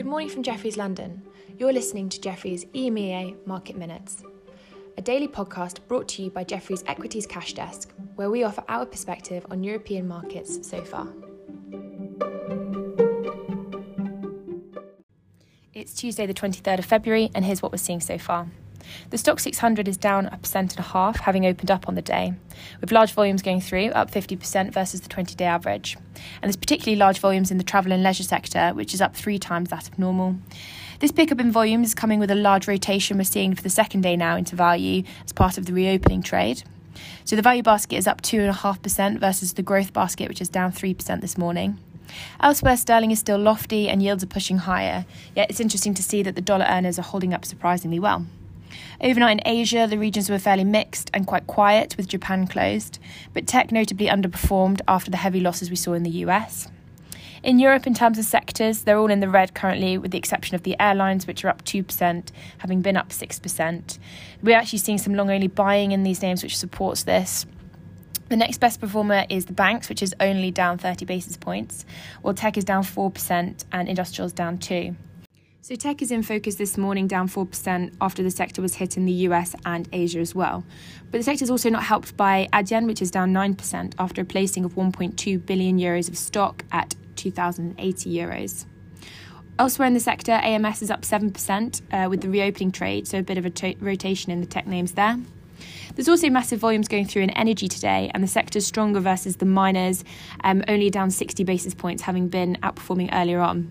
[0.00, 1.20] Good morning from Jefferies London.
[1.58, 4.22] You're listening to Jefferies EMEA Market Minutes,
[4.96, 8.86] a daily podcast brought to you by Jefferies Equities Cash Desk, where we offer our
[8.86, 11.06] perspective on European markets so far.
[15.74, 18.48] It's Tuesday, the 23rd of February, and here's what we're seeing so far.
[19.10, 22.02] The Stoxx 600 is down a percent and a half, having opened up on the
[22.02, 22.34] day,
[22.80, 25.96] with large volumes going through, up 50% versus the 20 day average.
[25.96, 29.38] And there's particularly large volumes in the travel and leisure sector, which is up three
[29.38, 30.36] times that of normal.
[31.00, 34.02] This pickup in volume is coming with a large rotation we're seeing for the second
[34.02, 36.62] day now into value as part of the reopening trade.
[37.24, 41.20] So the value basket is up 2.5% versus the growth basket, which is down 3%
[41.20, 41.78] this morning.
[42.40, 46.22] Elsewhere, sterling is still lofty and yields are pushing higher, yet it's interesting to see
[46.22, 48.26] that the dollar earners are holding up surprisingly well.
[49.02, 52.98] Overnight in Asia, the regions were fairly mixed and quite quiet, with Japan closed,
[53.32, 56.68] but tech notably underperformed after the heavy losses we saw in the US.
[57.42, 60.54] In Europe, in terms of sectors, they're all in the red currently, with the exception
[60.54, 63.98] of the airlines, which are up 2%, having been up 6%.
[64.42, 67.46] We're actually seeing some long only buying in these names, which supports this.
[68.28, 71.86] The next best performer is the banks, which is only down 30 basis points,
[72.20, 74.94] while tech is down 4% and industrials down 2
[75.62, 79.04] so tech is in focus this morning, down 4% after the sector was hit in
[79.04, 80.64] the US and Asia as well.
[81.10, 84.24] But the sector is also not helped by Adyen, which is down 9% after a
[84.24, 88.64] placing of 1.2 billion euros of stock at 2,080 euros.
[89.58, 93.22] Elsewhere in the sector, AMS is up 7% uh, with the reopening trade, so a
[93.22, 95.18] bit of a rotation in the tech names there.
[95.94, 99.44] There's also massive volumes going through in energy today, and the sector's stronger versus the
[99.44, 100.04] miners,
[100.42, 103.70] um, only down 60 basis points, having been outperforming earlier on.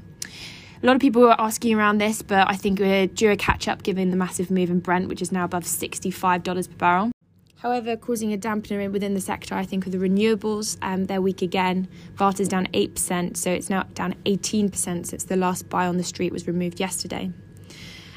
[0.81, 3.67] A lot of people were asking around this, but I think we're due a catch
[3.67, 7.11] up given the massive move in Brent, which is now above $65 per barrel.
[7.57, 10.77] However, causing a dampener within the sector, I think, are the renewables.
[10.81, 11.89] Um, they're weak again.
[12.15, 16.03] Vart is down 8%, so it's now down 18% since the last buy on the
[16.03, 17.29] street was removed yesterday.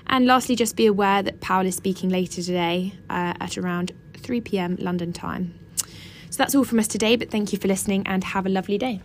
[0.06, 4.40] And lastly, just be aware that Powell is speaking later today uh, at around 3
[4.40, 5.58] pm London time.
[6.30, 8.78] So that's all from us today, but thank you for listening and have a lovely
[8.78, 9.00] day.